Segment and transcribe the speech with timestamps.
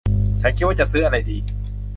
[0.41, 1.37] ฉันจะคิดว่าจะซื้ออะไรดี